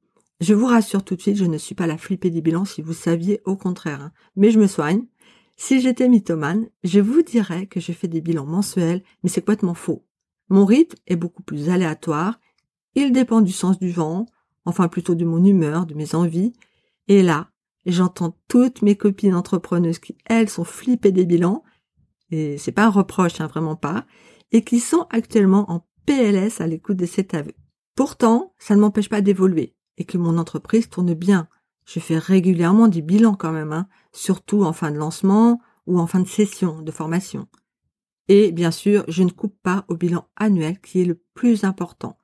Je 0.40 0.54
vous 0.54 0.66
rassure 0.66 1.04
tout 1.04 1.16
de 1.16 1.20
suite, 1.20 1.36
je 1.36 1.44
ne 1.44 1.58
suis 1.58 1.74
pas 1.74 1.86
la 1.86 1.98
flippée 1.98 2.30
des 2.30 2.40
bilans 2.40 2.64
si 2.64 2.80
vous 2.80 2.94
saviez 2.94 3.42
au 3.44 3.56
contraire. 3.56 4.00
Hein. 4.00 4.12
Mais 4.36 4.50
je 4.50 4.58
me 4.58 4.66
soigne. 4.66 5.04
Si 5.58 5.82
j'étais 5.82 6.08
mythomane, 6.08 6.70
je 6.82 6.98
vous 6.98 7.20
dirais 7.20 7.66
que 7.66 7.78
je 7.78 7.92
fais 7.92 8.08
des 8.08 8.22
bilans 8.22 8.46
mensuels, 8.46 9.02
mais 9.22 9.28
c'est 9.28 9.42
complètement 9.42 9.74
faux. 9.74 10.06
Mon 10.48 10.64
rythme 10.64 10.96
est 11.06 11.16
beaucoup 11.16 11.42
plus 11.42 11.68
aléatoire. 11.68 12.40
Il 12.94 13.12
dépend 13.12 13.42
du 13.42 13.52
sens 13.52 13.78
du 13.78 13.90
vent, 13.90 14.24
enfin 14.64 14.88
plutôt 14.88 15.14
de 15.14 15.26
mon 15.26 15.44
humeur, 15.44 15.84
de 15.84 15.92
mes 15.92 16.14
envies. 16.14 16.54
Et 17.06 17.22
là, 17.22 17.50
j'entends 17.84 18.34
toutes 18.48 18.80
mes 18.80 18.96
copines 18.96 19.34
entrepreneuses 19.34 19.98
qui, 19.98 20.16
elles, 20.24 20.48
sont 20.48 20.64
flippées 20.64 21.12
des 21.12 21.26
bilans. 21.26 21.62
et 22.30 22.56
c'est 22.56 22.72
pas 22.72 22.86
un 22.86 22.90
reproche, 22.90 23.42
hein, 23.42 23.46
vraiment 23.46 23.76
pas, 23.76 24.06
et 24.52 24.64
qui 24.64 24.80
sont 24.80 25.06
actuellement 25.10 25.70
en 25.70 25.86
PLS 26.06 26.62
à 26.62 26.66
l'écoute 26.66 26.96
de 26.96 27.06
cet 27.06 27.34
aveu. 27.34 27.52
Pourtant, 27.94 28.54
ça 28.58 28.74
ne 28.74 28.80
m'empêche 28.80 29.10
pas 29.10 29.20
d'évoluer 29.20 29.74
et 30.00 30.04
que 30.04 30.18
mon 30.18 30.38
entreprise 30.38 30.88
tourne 30.88 31.14
bien. 31.14 31.46
Je 31.84 32.00
fais 32.00 32.18
régulièrement 32.18 32.88
des 32.88 33.02
bilans 33.02 33.34
quand 33.34 33.52
même, 33.52 33.72
hein, 33.72 33.86
surtout 34.12 34.64
en 34.64 34.72
fin 34.72 34.90
de 34.90 34.96
lancement 34.96 35.60
ou 35.86 36.00
en 36.00 36.06
fin 36.06 36.20
de 36.20 36.26
session 36.26 36.80
de 36.80 36.90
formation. 36.90 37.46
Et 38.26 38.50
bien 38.50 38.70
sûr, 38.70 39.04
je 39.08 39.22
ne 39.22 39.30
coupe 39.30 39.56
pas 39.62 39.84
au 39.88 39.96
bilan 39.96 40.26
annuel 40.36 40.80
qui 40.80 41.02
est 41.02 41.04
le 41.04 41.20
plus 41.34 41.64
important. 41.64 42.16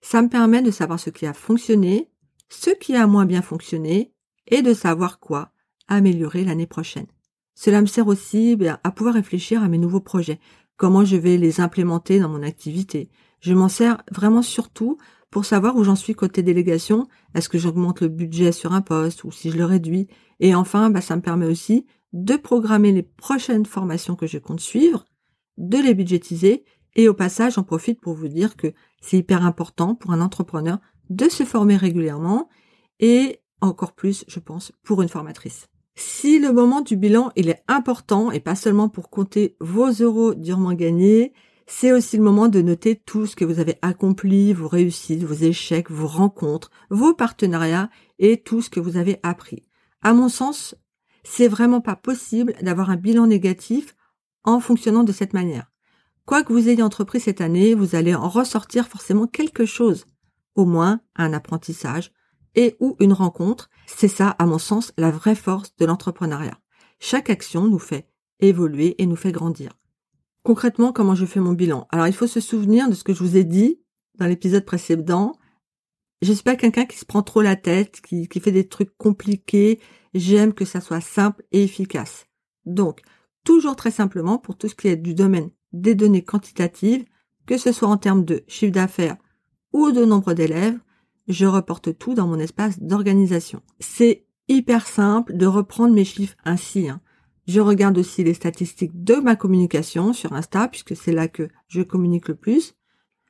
Ça 0.00 0.22
me 0.22 0.28
permet 0.28 0.62
de 0.62 0.70
savoir 0.70 1.00
ce 1.00 1.10
qui 1.10 1.26
a 1.26 1.32
fonctionné, 1.32 2.08
ce 2.50 2.70
qui 2.70 2.94
a 2.94 3.06
moins 3.08 3.26
bien 3.26 3.42
fonctionné 3.42 4.12
et 4.46 4.62
de 4.62 4.72
savoir 4.72 5.18
quoi 5.18 5.50
améliorer 5.88 6.44
l'année 6.44 6.66
prochaine. 6.66 7.06
Cela 7.56 7.80
me 7.80 7.86
sert 7.86 8.06
aussi 8.06 8.54
ben, 8.54 8.78
à 8.84 8.92
pouvoir 8.92 9.14
réfléchir 9.14 9.62
à 9.62 9.68
mes 9.68 9.78
nouveaux 9.78 10.00
projets, 10.00 10.38
comment 10.76 11.04
je 11.04 11.16
vais 11.16 11.36
les 11.36 11.60
implémenter 11.60 12.20
dans 12.20 12.28
mon 12.28 12.42
activité. 12.42 13.10
Je 13.40 13.54
m'en 13.54 13.68
sers 13.68 14.02
vraiment 14.12 14.42
surtout 14.42 14.98
pour 15.34 15.44
savoir 15.44 15.74
où 15.74 15.82
j'en 15.82 15.96
suis 15.96 16.14
côté 16.14 16.44
délégation, 16.44 17.08
est-ce 17.34 17.48
que 17.48 17.58
j'augmente 17.58 18.00
le 18.00 18.06
budget 18.06 18.52
sur 18.52 18.72
un 18.72 18.82
poste 18.82 19.24
ou 19.24 19.32
si 19.32 19.50
je 19.50 19.58
le 19.58 19.64
réduis? 19.64 20.06
Et 20.38 20.54
enfin, 20.54 20.90
ben, 20.90 21.00
ça 21.00 21.16
me 21.16 21.22
permet 21.22 21.46
aussi 21.46 21.86
de 22.12 22.36
programmer 22.36 22.92
les 22.92 23.02
prochaines 23.02 23.66
formations 23.66 24.14
que 24.14 24.28
je 24.28 24.38
compte 24.38 24.60
suivre, 24.60 25.04
de 25.58 25.78
les 25.78 25.94
budgétiser 25.94 26.62
et 26.94 27.08
au 27.08 27.14
passage, 27.14 27.54
j'en 27.54 27.64
profite 27.64 28.00
pour 28.00 28.14
vous 28.14 28.28
dire 28.28 28.54
que 28.54 28.74
c'est 29.00 29.16
hyper 29.16 29.44
important 29.44 29.96
pour 29.96 30.12
un 30.12 30.20
entrepreneur 30.20 30.78
de 31.10 31.28
se 31.28 31.42
former 31.42 31.76
régulièrement 31.76 32.48
et 33.00 33.40
encore 33.60 33.90
plus, 33.90 34.24
je 34.28 34.38
pense, 34.38 34.70
pour 34.84 35.02
une 35.02 35.08
formatrice. 35.08 35.66
Si 35.96 36.38
le 36.38 36.52
moment 36.52 36.80
du 36.80 36.96
bilan, 36.96 37.32
il 37.34 37.48
est 37.48 37.64
important 37.66 38.30
et 38.30 38.38
pas 38.38 38.54
seulement 38.54 38.88
pour 38.88 39.10
compter 39.10 39.56
vos 39.58 39.90
euros 39.90 40.34
durement 40.34 40.74
gagnés, 40.74 41.32
c'est 41.66 41.92
aussi 41.92 42.16
le 42.16 42.22
moment 42.22 42.48
de 42.48 42.60
noter 42.60 42.96
tout 42.96 43.26
ce 43.26 43.36
que 43.36 43.44
vous 43.44 43.60
avez 43.60 43.76
accompli, 43.82 44.52
vos 44.52 44.68
réussites, 44.68 45.24
vos 45.24 45.34
échecs, 45.34 45.90
vos 45.90 46.06
rencontres, 46.06 46.70
vos 46.90 47.14
partenariats 47.14 47.90
et 48.18 48.42
tout 48.42 48.62
ce 48.62 48.70
que 48.70 48.80
vous 48.80 48.96
avez 48.96 49.18
appris. 49.22 49.62
À 50.02 50.12
mon 50.12 50.28
sens, 50.28 50.74
c'est 51.22 51.48
vraiment 51.48 51.80
pas 51.80 51.96
possible 51.96 52.54
d'avoir 52.60 52.90
un 52.90 52.96
bilan 52.96 53.26
négatif 53.26 53.96
en 54.44 54.60
fonctionnant 54.60 55.04
de 55.04 55.12
cette 55.12 55.32
manière. 55.32 55.72
Quoi 56.26 56.42
que 56.42 56.52
vous 56.52 56.68
ayez 56.68 56.82
entrepris 56.82 57.20
cette 57.20 57.40
année, 57.40 57.74
vous 57.74 57.94
allez 57.94 58.14
en 58.14 58.28
ressortir 58.28 58.86
forcément 58.88 59.26
quelque 59.26 59.64
chose. 59.64 60.06
Au 60.54 60.64
moins 60.64 61.00
un 61.16 61.32
apprentissage, 61.32 62.12
et 62.54 62.76
ou 62.80 62.96
une 63.00 63.12
rencontre. 63.12 63.70
C'est 63.86 64.08
ça, 64.08 64.30
à 64.30 64.46
mon 64.46 64.58
sens, 64.58 64.92
la 64.96 65.10
vraie 65.10 65.34
force 65.34 65.74
de 65.76 65.86
l'entrepreneuriat. 65.86 66.58
Chaque 67.00 67.30
action 67.30 67.66
nous 67.66 67.78
fait 67.78 68.08
évoluer 68.40 69.00
et 69.02 69.06
nous 69.06 69.16
fait 69.16 69.32
grandir. 69.32 69.72
Concrètement, 70.44 70.92
comment 70.92 71.14
je 71.14 71.24
fais 71.24 71.40
mon 71.40 71.54
bilan 71.54 71.88
Alors, 71.90 72.06
il 72.06 72.12
faut 72.12 72.26
se 72.26 72.38
souvenir 72.38 72.90
de 72.90 72.94
ce 72.94 73.02
que 73.02 73.14
je 73.14 73.24
vous 73.24 73.38
ai 73.38 73.44
dit 73.44 73.80
dans 74.18 74.26
l'épisode 74.26 74.66
précédent. 74.66 75.32
Je 76.20 76.32
suis 76.34 76.42
pas 76.42 76.54
quelqu'un 76.54 76.84
qui 76.84 76.98
se 76.98 77.06
prend 77.06 77.22
trop 77.22 77.40
la 77.40 77.56
tête, 77.56 78.02
qui, 78.02 78.28
fait 78.28 78.52
des 78.52 78.68
trucs 78.68 78.94
compliqués. 78.98 79.80
J'aime 80.12 80.52
que 80.52 80.66
ça 80.66 80.82
soit 80.82 81.00
simple 81.00 81.42
et 81.50 81.64
efficace. 81.64 82.26
Donc, 82.66 83.00
toujours 83.42 83.74
très 83.74 83.90
simplement 83.90 84.36
pour 84.36 84.58
tout 84.58 84.68
ce 84.68 84.74
qui 84.74 84.88
est 84.88 84.96
du 84.96 85.14
domaine 85.14 85.50
des 85.72 85.94
données 85.94 86.22
quantitatives, 86.22 87.06
que 87.46 87.56
ce 87.56 87.72
soit 87.72 87.88
en 87.88 87.96
termes 87.96 88.26
de 88.26 88.44
chiffre 88.46 88.72
d'affaires 88.72 89.16
ou 89.72 89.92
de 89.92 90.04
nombre 90.04 90.34
d'élèves, 90.34 90.78
je 91.26 91.46
reporte 91.46 91.96
tout 91.98 92.12
dans 92.12 92.26
mon 92.26 92.38
espace 92.38 92.80
d'organisation. 92.80 93.62
C'est 93.80 94.26
hyper 94.48 94.86
simple 94.86 95.38
de 95.38 95.46
reprendre 95.46 95.94
mes 95.94 96.04
chiffres 96.04 96.36
ainsi. 96.44 96.90
Hein. 96.90 97.00
Je 97.46 97.60
regarde 97.60 97.98
aussi 97.98 98.24
les 98.24 98.34
statistiques 98.34 99.04
de 99.04 99.16
ma 99.16 99.36
communication 99.36 100.12
sur 100.12 100.32
Insta, 100.32 100.68
puisque 100.68 100.96
c'est 100.96 101.12
là 101.12 101.28
que 101.28 101.48
je 101.68 101.82
communique 101.82 102.28
le 102.28 102.34
plus, 102.34 102.74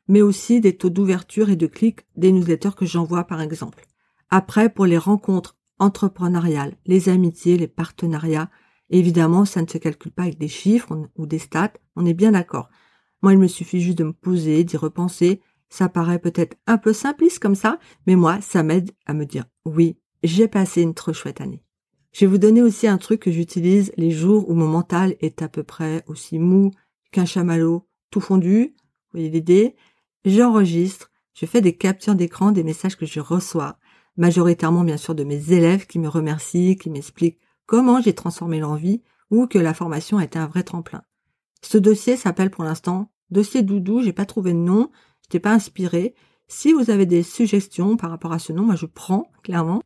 mais 0.08 0.22
aussi 0.22 0.60
des 0.60 0.76
taux 0.76 0.90
d'ouverture 0.90 1.50
et 1.50 1.56
de 1.56 1.66
clics 1.66 2.06
des 2.16 2.30
newsletters 2.30 2.76
que 2.76 2.86
j'envoie 2.86 3.24
par 3.24 3.40
exemple. 3.40 3.86
Après, 4.30 4.68
pour 4.68 4.86
les 4.86 4.98
rencontres 4.98 5.56
entrepreneuriales, 5.78 6.76
les 6.86 7.08
amitiés, 7.08 7.56
les 7.56 7.68
partenariats, 7.68 8.50
évidemment, 8.90 9.44
ça 9.44 9.62
ne 9.62 9.66
se 9.66 9.78
calcule 9.78 10.12
pas 10.12 10.22
avec 10.24 10.38
des 10.38 10.48
chiffres 10.48 11.08
ou 11.16 11.26
des 11.26 11.38
stats, 11.38 11.72
on 11.96 12.06
est 12.06 12.14
bien 12.14 12.32
d'accord. 12.32 12.68
Moi, 13.22 13.32
il 13.32 13.38
me 13.38 13.48
suffit 13.48 13.80
juste 13.80 13.98
de 13.98 14.04
me 14.04 14.12
poser, 14.12 14.62
d'y 14.64 14.76
repenser 14.76 15.40
ça 15.74 15.88
paraît 15.88 16.20
peut-être 16.20 16.56
un 16.68 16.78
peu 16.78 16.92
simpliste 16.92 17.40
comme 17.40 17.56
ça, 17.56 17.80
mais 18.06 18.14
moi, 18.14 18.40
ça 18.40 18.62
m'aide 18.62 18.92
à 19.06 19.12
me 19.12 19.26
dire 19.26 19.44
oui, 19.64 19.98
j'ai 20.22 20.46
passé 20.46 20.82
une 20.82 20.94
trop 20.94 21.12
chouette 21.12 21.40
année. 21.40 21.64
Je 22.14 22.20
vais 22.20 22.26
vous 22.30 22.38
donner 22.38 22.62
aussi 22.62 22.86
un 22.86 22.96
truc 22.96 23.22
que 23.22 23.32
j'utilise 23.32 23.92
les 23.96 24.12
jours 24.12 24.48
où 24.48 24.54
mon 24.54 24.68
mental 24.68 25.16
est 25.18 25.42
à 25.42 25.48
peu 25.48 25.64
près 25.64 26.04
aussi 26.06 26.38
mou 26.38 26.70
qu'un 27.10 27.24
chamallow 27.24 27.88
tout 28.12 28.20
fondu. 28.20 28.76
Vous 28.76 29.18
voyez 29.18 29.30
l'idée? 29.30 29.74
J'enregistre, 30.24 31.10
je 31.34 31.44
fais 31.44 31.60
des 31.60 31.76
captures 31.76 32.14
d'écran 32.14 32.52
des 32.52 32.62
messages 32.62 32.96
que 32.96 33.04
je 33.04 33.18
reçois, 33.18 33.78
majoritairement 34.16 34.84
bien 34.84 34.96
sûr 34.96 35.16
de 35.16 35.24
mes 35.24 35.52
élèves 35.52 35.86
qui 35.86 35.98
me 35.98 36.06
remercient, 36.06 36.76
qui 36.76 36.88
m'expliquent 36.88 37.40
comment 37.66 38.00
j'ai 38.00 38.14
transformé 38.14 38.60
leur 38.60 38.76
vie 38.76 39.02
ou 39.32 39.48
que 39.48 39.58
la 39.58 39.74
formation 39.74 40.18
a 40.18 40.24
été 40.24 40.38
un 40.38 40.46
vrai 40.46 40.62
tremplin. 40.62 41.02
Ce 41.62 41.78
dossier 41.78 42.16
s'appelle 42.16 42.50
pour 42.50 42.62
l'instant 42.62 43.10
dossier 43.30 43.62
doudou, 43.62 44.02
j'ai 44.02 44.12
pas 44.12 44.24
trouvé 44.24 44.52
de 44.52 44.58
nom, 44.58 44.92
je 45.32 45.38
pas 45.38 45.52
inspiré. 45.52 46.14
Si 46.46 46.72
vous 46.72 46.90
avez 46.90 47.06
des 47.06 47.24
suggestions 47.24 47.96
par 47.96 48.10
rapport 48.10 48.32
à 48.32 48.38
ce 48.38 48.52
nom, 48.52 48.66
moi 48.66 48.76
je 48.76 48.86
prends, 48.86 49.32
clairement. 49.42 49.82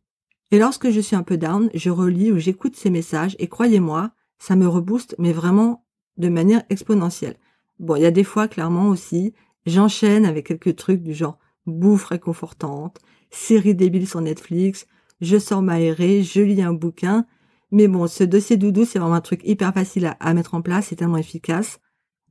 Et 0.51 0.59
lorsque 0.59 0.89
je 0.89 0.99
suis 0.99 1.15
un 1.15 1.23
peu 1.23 1.37
down, 1.37 1.69
je 1.73 1.89
relis 1.89 2.31
ou 2.31 2.39
j'écoute 2.39 2.75
ces 2.75 2.89
messages 2.89 3.35
et 3.39 3.47
croyez-moi, 3.47 4.11
ça 4.39 4.55
me 4.55 4.67
rebooste, 4.67 5.15
mais 5.19 5.31
vraiment 5.31 5.85
de 6.17 6.29
manière 6.29 6.63
exponentielle. 6.69 7.37
Bon, 7.77 7.95
il 7.95 8.01
y 8.01 8.05
a 8.05 8.11
des 8.11 8.23
fois, 8.23 8.47
clairement 8.47 8.89
aussi, 8.89 9.33
j'enchaîne 9.65 10.25
avec 10.25 10.47
quelques 10.47 10.75
trucs 10.75 11.03
du 11.03 11.13
genre 11.13 11.37
bouffe 11.65 12.05
réconfortante, 12.05 12.99
série 13.29 13.75
débile 13.75 14.07
sur 14.07 14.21
Netflix, 14.21 14.87
je 15.21 15.37
sors 15.37 15.61
m'aérer, 15.61 16.23
je 16.23 16.41
lis 16.41 16.61
un 16.61 16.73
bouquin. 16.73 17.25
Mais 17.71 17.87
bon, 17.87 18.07
ce 18.07 18.23
dossier 18.23 18.57
doudou, 18.57 18.85
c'est 18.85 18.99
vraiment 18.99 19.15
un 19.15 19.21
truc 19.21 19.41
hyper 19.43 19.73
facile 19.73 20.07
à, 20.07 20.17
à 20.19 20.33
mettre 20.33 20.55
en 20.55 20.61
place, 20.61 20.87
c'est 20.87 20.95
tellement 20.95 21.17
efficace. 21.17 21.79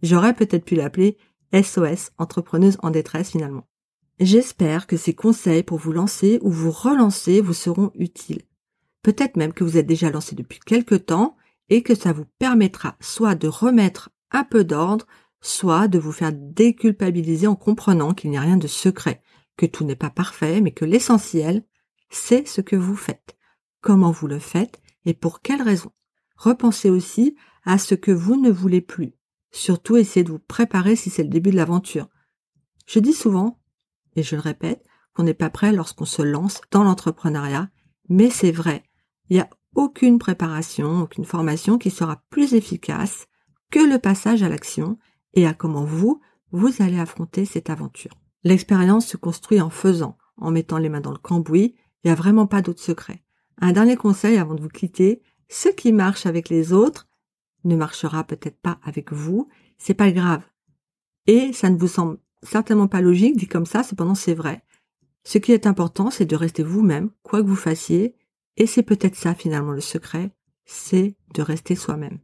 J'aurais 0.02 0.34
peut-être 0.34 0.64
pu 0.64 0.74
l'appeler 0.74 1.16
SOS, 1.52 2.10
entrepreneuse 2.18 2.78
en 2.82 2.90
détresse 2.90 3.30
finalement. 3.30 3.64
J'espère 4.20 4.86
que 4.86 4.96
ces 4.96 5.14
conseils 5.14 5.62
pour 5.62 5.78
vous 5.78 5.92
lancer 5.92 6.38
ou 6.42 6.50
vous 6.50 6.70
relancer 6.70 7.40
vous 7.40 7.52
seront 7.52 7.92
utiles. 7.94 8.42
Peut-être 9.02 9.36
même 9.36 9.52
que 9.52 9.64
vous 9.64 9.76
êtes 9.76 9.86
déjà 9.86 10.10
lancé 10.10 10.34
depuis 10.34 10.58
quelque 10.58 10.94
temps 10.94 11.36
et 11.68 11.82
que 11.82 11.94
ça 11.94 12.12
vous 12.12 12.24
permettra 12.38 12.96
soit 13.00 13.34
de 13.34 13.48
remettre 13.48 14.10
un 14.30 14.44
peu 14.44 14.64
d'ordre, 14.64 15.06
soit 15.40 15.88
de 15.88 15.98
vous 15.98 16.12
faire 16.12 16.32
déculpabiliser 16.32 17.46
en 17.46 17.56
comprenant 17.56 18.12
qu'il 18.12 18.30
n'y 18.30 18.38
a 18.38 18.42
rien 18.42 18.56
de 18.56 18.66
secret, 18.66 19.22
que 19.56 19.66
tout 19.66 19.84
n'est 19.84 19.96
pas 19.96 20.10
parfait, 20.10 20.60
mais 20.60 20.72
que 20.72 20.84
l'essentiel, 20.84 21.64
c'est 22.10 22.46
ce 22.46 22.60
que 22.60 22.76
vous 22.76 22.96
faites, 22.96 23.36
comment 23.80 24.10
vous 24.10 24.26
le 24.26 24.38
faites 24.38 24.80
et 25.04 25.14
pour 25.14 25.42
quelles 25.42 25.62
raisons? 25.62 25.92
Repensez 26.36 26.90
aussi 26.90 27.36
à 27.64 27.78
ce 27.78 27.94
que 27.94 28.12
vous 28.12 28.36
ne 28.36 28.50
voulez 28.50 28.80
plus, 28.80 29.18
Surtout, 29.50 29.96
essayez 29.96 30.24
de 30.24 30.30
vous 30.30 30.38
préparer 30.38 30.96
si 30.96 31.10
c'est 31.10 31.22
le 31.22 31.28
début 31.28 31.50
de 31.50 31.56
l'aventure. 31.56 32.08
Je 32.86 32.98
dis 32.98 33.12
souvent, 33.12 33.57
et 34.18 34.22
je 34.22 34.36
le 34.36 34.42
répète, 34.42 34.84
qu'on 35.14 35.22
n'est 35.22 35.34
pas 35.34 35.50
prêt 35.50 35.72
lorsqu'on 35.72 36.04
se 36.04 36.22
lance 36.22 36.60
dans 36.70 36.84
l'entrepreneuriat, 36.84 37.70
mais 38.08 38.30
c'est 38.30 38.52
vrai. 38.52 38.84
Il 39.30 39.36
n'y 39.36 39.42
a 39.42 39.50
aucune 39.74 40.18
préparation, 40.18 41.02
aucune 41.02 41.24
formation 41.24 41.78
qui 41.78 41.90
sera 41.90 42.22
plus 42.30 42.54
efficace 42.54 43.26
que 43.70 43.80
le 43.80 43.98
passage 43.98 44.42
à 44.42 44.48
l'action 44.48 44.98
et 45.34 45.46
à 45.46 45.54
comment 45.54 45.84
vous, 45.84 46.20
vous 46.50 46.70
allez 46.80 46.98
affronter 46.98 47.44
cette 47.44 47.70
aventure. 47.70 48.12
L'expérience 48.44 49.06
se 49.06 49.16
construit 49.16 49.60
en 49.60 49.70
faisant, 49.70 50.16
en 50.36 50.50
mettant 50.50 50.78
les 50.78 50.88
mains 50.88 51.00
dans 51.00 51.12
le 51.12 51.18
cambouis, 51.18 51.74
il 52.02 52.08
n'y 52.08 52.10
a 52.10 52.14
vraiment 52.14 52.46
pas 52.46 52.62
d'autre 52.62 52.82
secret. 52.82 53.22
Un 53.60 53.72
dernier 53.72 53.96
conseil 53.96 54.38
avant 54.38 54.54
de 54.54 54.62
vous 54.62 54.68
quitter, 54.68 55.22
ce 55.48 55.68
qui 55.68 55.92
marche 55.92 56.26
avec 56.26 56.48
les 56.48 56.72
autres 56.72 57.08
ne 57.64 57.76
marchera 57.76 58.24
peut-être 58.24 58.60
pas 58.60 58.78
avec 58.84 59.12
vous, 59.12 59.48
c'est 59.78 59.94
pas 59.94 60.12
grave. 60.12 60.42
Et 61.26 61.52
ça 61.52 61.68
ne 61.70 61.76
vous 61.76 61.88
semble 61.88 62.18
certainement 62.42 62.88
pas 62.88 63.00
logique 63.00 63.36
dit 63.36 63.48
comme 63.48 63.66
ça, 63.66 63.82
cependant 63.82 64.14
c'est 64.14 64.34
vrai. 64.34 64.62
Ce 65.24 65.38
qui 65.38 65.52
est 65.52 65.66
important, 65.66 66.10
c'est 66.10 66.24
de 66.24 66.36
rester 66.36 66.62
vous-même, 66.62 67.10
quoi 67.22 67.42
que 67.42 67.46
vous 67.46 67.56
fassiez, 67.56 68.14
et 68.56 68.66
c'est 68.66 68.82
peut-être 68.82 69.16
ça 69.16 69.34
finalement 69.34 69.72
le 69.72 69.80
secret, 69.80 70.30
c'est 70.64 71.16
de 71.34 71.42
rester 71.42 71.74
soi-même. 71.74 72.18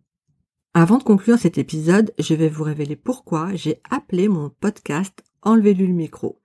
Avant 0.75 0.99
de 0.99 1.05
conclure 1.05 1.39
cet 1.39 1.59
épisode, 1.59 2.13
je 2.19 2.35
vais 2.35 2.49
vous 2.49 2.65
révéler 2.65 2.97
pourquoi 2.97 3.55
j'ai 3.55 3.81
appelé 3.91 4.29
mon 4.29 4.51
podcast 4.51 5.23
Enlevez-lui 5.43 5.87
le 5.87 5.93
micro. 5.93 6.41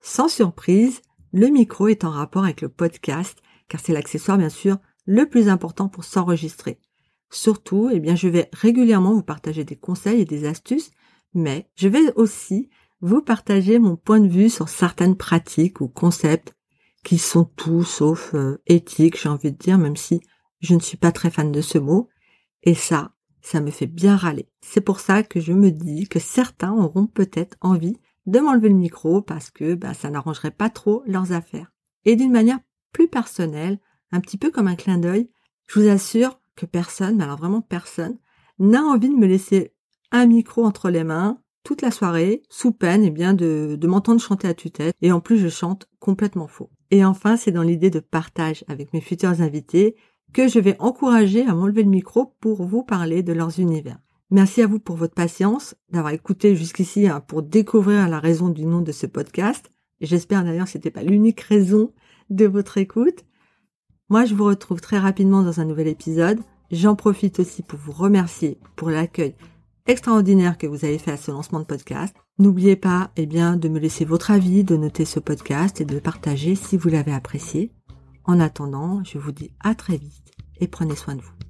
Sans 0.00 0.28
surprise, 0.28 1.00
le 1.32 1.48
micro 1.48 1.88
est 1.88 2.04
en 2.04 2.10
rapport 2.10 2.44
avec 2.44 2.60
le 2.60 2.68
podcast, 2.68 3.38
car 3.68 3.80
c'est 3.80 3.92
l'accessoire 3.92 4.38
bien 4.38 4.48
sûr 4.48 4.78
le 5.06 5.28
plus 5.28 5.48
important 5.48 5.88
pour 5.88 6.04
s'enregistrer. 6.04 6.78
Surtout, 7.30 7.90
eh 7.92 7.98
bien, 7.98 8.14
je 8.14 8.28
vais 8.28 8.48
régulièrement 8.52 9.14
vous 9.14 9.22
partager 9.22 9.64
des 9.64 9.76
conseils 9.76 10.20
et 10.20 10.24
des 10.24 10.44
astuces, 10.44 10.90
mais 11.34 11.68
je 11.74 11.88
vais 11.88 12.12
aussi 12.14 12.70
vous 13.00 13.22
partager 13.22 13.78
mon 13.78 13.96
point 13.96 14.20
de 14.20 14.28
vue 14.28 14.50
sur 14.50 14.68
certaines 14.68 15.16
pratiques 15.16 15.80
ou 15.80 15.88
concepts 15.88 16.54
qui 17.04 17.18
sont 17.18 17.44
tout 17.44 17.84
sauf 17.84 18.34
euh, 18.34 18.60
éthiques, 18.66 19.20
j'ai 19.20 19.28
envie 19.28 19.52
de 19.52 19.56
dire, 19.56 19.78
même 19.78 19.96
si 19.96 20.20
je 20.60 20.74
ne 20.74 20.80
suis 20.80 20.96
pas 20.96 21.12
très 21.12 21.30
fan 21.30 21.52
de 21.52 21.60
ce 21.60 21.78
mot. 21.78 22.08
Et 22.64 22.74
ça, 22.74 23.12
ça 23.40 23.60
me 23.60 23.70
fait 23.70 23.86
bien 23.86 24.16
râler. 24.16 24.48
C'est 24.60 24.80
pour 24.80 25.00
ça 25.00 25.22
que 25.22 25.40
je 25.40 25.52
me 25.52 25.70
dis 25.70 26.08
que 26.08 26.18
certains 26.18 26.72
auront 26.72 27.06
peut-être 27.06 27.56
envie 27.60 27.96
de 28.26 28.40
m'enlever 28.40 28.68
le 28.68 28.74
micro 28.74 29.22
parce 29.22 29.50
que 29.50 29.74
bah, 29.74 29.94
ça 29.94 30.10
n'arrangerait 30.10 30.50
pas 30.50 30.68
trop 30.68 31.02
leurs 31.06 31.32
affaires. 31.32 31.72
Et 32.04 32.16
d'une 32.16 32.32
manière 32.32 32.58
plus 32.92 33.08
personnelle, 33.08 33.78
un 34.12 34.20
petit 34.20 34.36
peu 34.36 34.50
comme 34.50 34.68
un 34.68 34.76
clin 34.76 34.98
d'œil, 34.98 35.30
je 35.66 35.80
vous 35.80 35.88
assure 35.88 36.40
que 36.56 36.66
personne, 36.66 37.16
mais 37.16 37.24
alors 37.24 37.38
vraiment 37.38 37.62
personne, 37.62 38.18
n'a 38.58 38.82
envie 38.82 39.08
de 39.08 39.14
me 39.14 39.26
laisser 39.26 39.72
un 40.10 40.26
micro 40.26 40.64
entre 40.64 40.90
les 40.90 41.04
mains 41.04 41.40
toute 41.64 41.82
la 41.82 41.90
soirée, 41.90 42.42
sous 42.48 42.72
peine 42.72 43.04
eh 43.04 43.10
bien 43.10 43.34
de, 43.34 43.76
de 43.78 43.86
m'entendre 43.86 44.20
chanter 44.20 44.48
à 44.48 44.54
tue-tête, 44.54 44.94
et 45.02 45.12
en 45.12 45.20
plus 45.20 45.38
je 45.38 45.48
chante 45.48 45.88
complètement 45.98 46.48
faux. 46.48 46.70
Et 46.90 47.04
enfin, 47.04 47.36
c'est 47.36 47.52
dans 47.52 47.62
l'idée 47.62 47.90
de 47.90 48.00
partage 48.00 48.64
avec 48.68 48.92
mes 48.92 49.00
futurs 49.00 49.40
invités 49.40 49.96
que 50.32 50.48
je 50.48 50.58
vais 50.58 50.76
encourager 50.78 51.44
à 51.46 51.54
m'enlever 51.54 51.82
le 51.82 51.90
micro 51.90 52.34
pour 52.40 52.64
vous 52.64 52.82
parler 52.82 53.22
de 53.22 53.32
leurs 53.32 53.60
univers. 53.60 53.98
Merci 54.30 54.62
à 54.62 54.66
vous 54.66 54.78
pour 54.78 54.96
votre 54.96 55.14
patience, 55.14 55.74
d'avoir 55.90 56.12
écouté 56.12 56.54
jusqu'ici 56.54 57.08
hein, 57.08 57.20
pour 57.20 57.42
découvrir 57.42 58.08
la 58.08 58.20
raison 58.20 58.50
du 58.50 58.66
nom 58.66 58.82
de 58.82 58.92
ce 58.92 59.06
podcast. 59.06 59.70
J'espère 60.00 60.44
d'ailleurs 60.44 60.66
que 60.66 60.72
c'était 60.72 60.90
pas 60.90 61.02
l'unique 61.02 61.40
raison 61.40 61.92
de 62.28 62.44
votre 62.44 62.76
écoute. 62.76 63.24
Moi, 64.10 64.26
je 64.26 64.34
vous 64.34 64.44
retrouve 64.44 64.80
très 64.80 64.98
rapidement 64.98 65.42
dans 65.42 65.60
un 65.60 65.64
nouvel 65.64 65.88
épisode. 65.88 66.40
J'en 66.70 66.94
profite 66.94 67.40
aussi 67.40 67.62
pour 67.62 67.78
vous 67.78 67.92
remercier 67.92 68.58
pour 68.76 68.90
l'accueil 68.90 69.34
extraordinaire 69.88 70.58
que 70.58 70.66
vous 70.66 70.84
avez 70.84 70.98
fait 70.98 71.10
à 71.10 71.16
ce 71.16 71.30
lancement 71.30 71.58
de 71.58 71.64
podcast. 71.64 72.14
N'oubliez 72.38 72.76
pas, 72.76 73.10
eh 73.16 73.26
bien, 73.26 73.56
de 73.56 73.68
me 73.68 73.80
laisser 73.80 74.04
votre 74.04 74.30
avis, 74.30 74.62
de 74.62 74.76
noter 74.76 75.04
ce 75.04 75.18
podcast 75.18 75.80
et 75.80 75.84
de 75.84 75.94
le 75.94 76.00
partager 76.00 76.54
si 76.54 76.76
vous 76.76 76.88
l'avez 76.88 77.12
apprécié. 77.12 77.72
En 78.24 78.38
attendant, 78.38 79.02
je 79.02 79.18
vous 79.18 79.32
dis 79.32 79.50
à 79.60 79.74
très 79.74 79.96
vite 79.96 80.32
et 80.60 80.68
prenez 80.68 80.94
soin 80.94 81.16
de 81.16 81.22
vous. 81.22 81.47